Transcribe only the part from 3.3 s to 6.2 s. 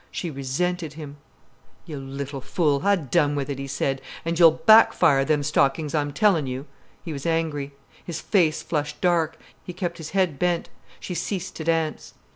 with it," he said. "And you'll backfire them stockings, I'm